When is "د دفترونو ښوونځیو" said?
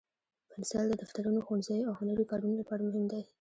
0.89-1.87